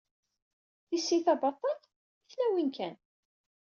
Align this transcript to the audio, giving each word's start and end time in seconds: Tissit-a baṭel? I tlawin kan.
Tissit-a 0.87 1.35
baṭel? 1.41 1.77
I 1.83 1.85
tlawin 2.31 2.69
kan. 2.77 2.95